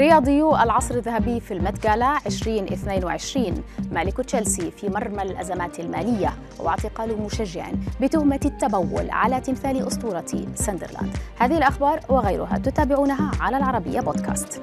رياضيو 0.00 0.56
العصر 0.56 0.94
الذهبي 0.94 1.40
في 1.40 1.54
الميت 1.54 1.82
غالا 1.86 2.18
2022 2.26 3.64
مالك 3.92 4.16
تشيلسي 4.16 4.70
في 4.70 4.88
مرمى 4.88 5.22
الأزمات 5.22 5.80
المالية 5.80 6.32
واعتقال 6.58 7.22
مشجع 7.22 7.66
بتهمة 8.00 8.40
التبول 8.44 9.10
على 9.10 9.40
تمثال 9.40 9.86
أسطورة 9.86 10.26
سندرلاند. 10.54 11.16
هذه 11.38 11.58
الأخبار 11.58 12.00
وغيرها 12.08 12.58
تتابعونها 12.58 13.30
على 13.40 13.56
العربية 13.56 14.00
بودكاست. 14.00 14.60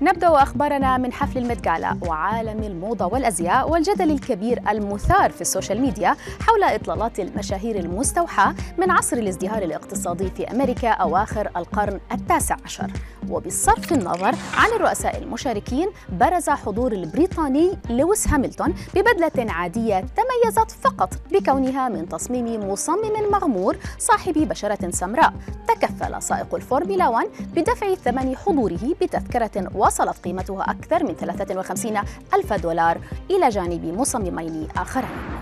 نبدأ 0.00 0.42
أخبارنا 0.42 0.98
من 0.98 1.12
حفل 1.12 1.38
الميت 1.38 1.77
غالا 1.77 1.96
وعالم 2.06 2.62
الموضة 2.62 3.06
والأزياء 3.06 3.70
والجدل 3.70 4.10
الكبير 4.10 4.60
المثار 4.68 5.30
في 5.30 5.40
ال 5.40 5.46
social 5.46 5.80
media 5.80 6.16
حول 6.40 6.62
إطلالات 6.62 7.20
المشاهير 7.20 7.76
المستوحاة 7.78 8.54
من 8.78 8.90
عصر 8.90 9.16
الازدهار 9.16 9.62
الاقتصادي 9.62 10.30
في 10.30 10.50
أمريكا 10.50 10.88
أواخر 10.88 11.50
القرن 11.56 12.00
التاسع 12.12 12.56
عشر. 12.64 12.90
وبصرف 13.30 13.92
النظر 13.92 14.34
عن 14.56 14.68
الرؤساء 14.76 15.18
المشاركين 15.18 15.88
برز 16.08 16.50
حضور 16.50 16.92
البريطاني 16.92 17.78
لويس 17.90 18.28
هاملتون 18.28 18.74
ببدلة 18.94 19.52
عادية 19.52 20.04
تميزت 20.42 20.70
فقط 20.70 21.14
بكونها 21.32 21.88
من 21.88 22.08
تصميم 22.08 22.70
مصمم 22.70 23.30
مغمور 23.32 23.76
صاحب 23.98 24.34
بشرة 24.34 24.90
سمراء. 24.90 25.32
تكفل 25.68 26.22
سائق 26.22 26.54
الفورمولا 26.54 27.08
1 27.08 27.28
بدفع 27.54 27.94
ثمن 27.94 28.36
حضوره 28.36 28.94
بتذكرة 29.00 29.70
وصلت 29.74 30.18
قيمتها 30.24 30.70
أكثر 30.70 31.04
من 31.04 31.14
53 31.14 32.02
ألف 32.34 32.52
دولار 32.52 33.00
إلى 33.30 33.48
جانب 33.48 33.84
مصممين 33.84 34.68
آخرين. 34.76 35.37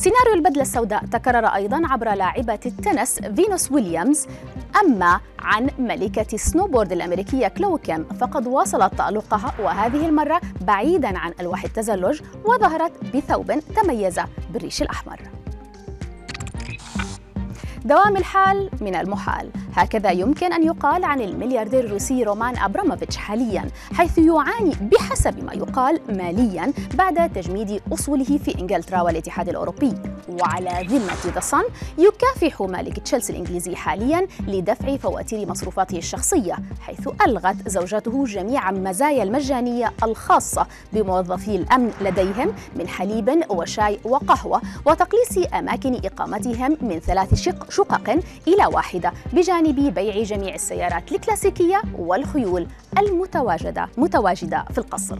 سيناريو 0.00 0.34
البدلة 0.34 0.62
السوداء 0.62 1.04
تكرر 1.04 1.46
أيضا 1.46 1.82
عبر 1.84 2.14
لاعبة 2.14 2.58
التنس 2.66 3.20
فينوس 3.20 3.72
ويليامز. 3.72 4.26
أما 4.80 5.20
عن 5.38 5.70
ملكة 5.78 6.26
السنوبورد 6.34 6.92
الأمريكية 6.92 7.48
كلو 7.48 7.78
كيم 7.78 8.04
فقد 8.04 8.46
واصلت 8.46 8.94
تألقها 8.94 9.54
وهذه 9.58 10.08
المرة 10.08 10.40
بعيدا 10.60 11.18
عن 11.18 11.32
ألواح 11.40 11.64
التزلج 11.64 12.20
وظهرت 12.44 12.92
بثوب 13.16 13.60
تميز 13.76 14.20
بالريش 14.50 14.82
الأحمر. 14.82 15.20
دوام 17.84 18.16
الحال 18.16 18.70
من 18.80 18.94
المحال. 18.94 19.50
هكذا 19.74 20.10
يمكن 20.10 20.52
أن 20.52 20.62
يقال 20.66 21.04
عن 21.04 21.20
الملياردير 21.20 21.84
الروسي 21.84 22.24
رومان 22.24 22.58
أبراموفيتش 22.58 23.16
حاليا 23.16 23.70
حيث 23.92 24.18
يعاني 24.18 24.74
بحسب 24.80 25.44
ما 25.44 25.52
يقال 25.52 26.00
ماليا 26.08 26.72
بعد 26.94 27.32
تجميد 27.32 27.82
أصوله 27.92 28.38
في 28.38 28.58
إنجلترا 28.60 29.00
والاتحاد 29.00 29.48
الأوروبي. 29.48 29.94
وعلى 30.28 30.86
ذمة 30.88 31.34
ذا 31.34 31.40
صن 31.40 31.62
يكافح 31.98 32.60
مالك 32.62 32.98
تشيلسي 32.98 33.32
الإنجليزي 33.32 33.76
حاليا 33.76 34.26
لدفع 34.46 34.96
فواتير 34.96 35.48
مصروفاته 35.48 35.98
الشخصية 35.98 36.56
حيث 36.80 37.08
ألغت 37.26 37.68
زوجته 37.68 38.24
جميع 38.24 38.70
مزايا 38.70 39.22
المجانية 39.22 39.92
الخاصة 40.02 40.66
بموظفي 40.92 41.56
الأمن 41.56 41.92
لديهم 42.00 42.52
من 42.76 42.88
حليب 42.88 43.44
وشاي 43.50 43.98
وقهوة 44.04 44.60
وتقليص 44.86 45.52
أماكن 45.54 45.94
إقامتهم 46.04 46.76
من 46.80 46.98
ثلاث 46.98 47.34
شق 47.34 47.70
شقق 47.70 48.10
إلى 48.48 48.66
واحدة 48.66 49.12
بجانب 49.32 49.59
بيع 49.68 50.22
جميع 50.22 50.54
السيارات 50.54 51.12
الكلاسيكية 51.12 51.82
والخيول 51.98 52.66
المتواجدة 52.98 53.88
متواجدة 53.96 54.64
في 54.72 54.78
القصر. 54.78 55.18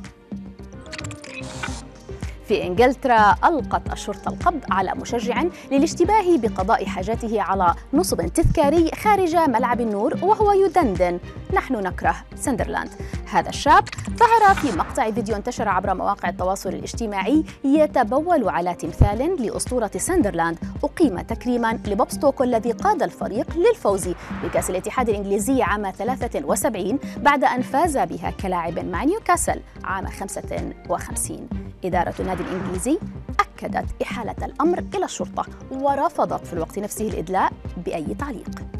في 2.44 2.66
إنجلترا 2.66 3.34
ألقت 3.44 3.92
الشرطة 3.92 4.28
القبض 4.28 4.60
على 4.70 4.92
مشجع 4.94 5.44
للاشتباه 5.70 6.36
بقضاء 6.36 6.84
حاجاته 6.84 7.42
على 7.42 7.74
نصب 7.92 8.26
تذكاري 8.26 8.90
خارج 8.90 9.36
ملعب 9.36 9.80
النور 9.80 10.18
وهو 10.22 10.52
يدندن. 10.52 11.18
نحن 11.54 11.74
نكره 11.74 12.16
سندرلاند. 12.36 12.90
هذا 13.30 13.48
الشاب 13.48 13.84
ظهر 14.10 14.54
في 14.54 14.78
مقطع 14.78 15.10
فيديو 15.10 15.36
انتشر 15.36 15.68
عبر 15.68 15.94
مواقع 15.94 16.28
التواصل 16.28 16.68
الاجتماعي 16.68 17.44
يتبول 17.64 18.48
على 18.48 18.74
تمثال 18.74 19.46
لأسطورة 19.46 19.90
سندرلاند. 19.96 20.58
أقيم 20.84 21.20
تكريما 21.20 21.78
لبوب 21.86 22.10
ستوكو 22.10 22.44
الذي 22.44 22.72
قاد 22.72 23.02
الفريق 23.02 23.46
للفوز 23.56 24.08
بكأس 24.42 24.70
الاتحاد 24.70 25.08
الإنجليزي 25.08 25.62
عام 25.62 25.90
73 25.90 26.98
بعد 27.16 27.44
أن 27.44 27.62
فاز 27.62 27.98
بها 27.98 28.30
كلاعب 28.30 28.78
مع 28.78 29.04
نيوكاسل 29.04 29.60
عام 29.84 30.06
55 30.06 31.48
إدارة 31.84 32.14
النادي 32.20 32.42
الإنجليزي 32.42 32.98
أكدت 33.40 34.02
إحالة 34.02 34.36
الأمر 34.42 34.84
إلى 34.94 35.04
الشرطة 35.04 35.46
ورفضت 35.70 36.46
في 36.46 36.52
الوقت 36.52 36.78
نفسه 36.78 37.08
الإدلاء 37.08 37.52
بأي 37.86 38.14
تعليق. 38.18 38.79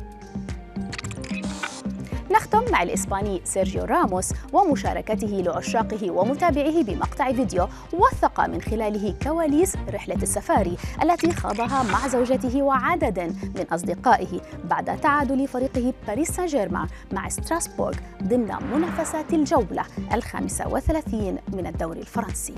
نختم 2.30 2.64
مع 2.72 2.82
الإسباني 2.82 3.40
سيرجيو 3.44 3.84
راموس 3.84 4.32
ومشاركته 4.52 5.26
لعشاقه 5.26 6.10
ومتابعيه 6.10 6.82
بمقطع 6.84 7.32
فيديو 7.32 7.68
وثق 7.92 8.40
من 8.46 8.62
خلاله 8.62 9.14
كواليس 9.22 9.76
رحلة 9.88 10.14
السفاري 10.14 10.76
التي 11.02 11.32
خاضها 11.32 11.82
مع 11.82 12.08
زوجته 12.08 12.62
وعدد 12.62 13.18
من 13.56 13.66
أصدقائه 13.72 14.40
بعد 14.64 15.00
تعادل 15.00 15.48
فريقه 15.48 15.94
باريس 16.06 16.30
سان 16.30 16.46
جيرمان 16.46 16.88
مع 17.12 17.28
ستراسبورغ 17.28 17.96
ضمن 18.22 18.54
منافسات 18.74 19.32
الجولة 19.32 19.84
الخامسة 20.14 20.68
وثلاثين 20.68 21.38
من 21.52 21.66
الدوري 21.66 22.00
الفرنسي. 22.00 22.54